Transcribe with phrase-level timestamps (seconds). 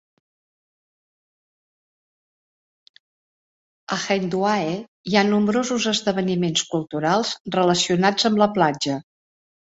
[3.97, 4.73] A Haeundae
[5.11, 8.99] hi ha nombrosos esdeveniments culturals relacionats amb la platja.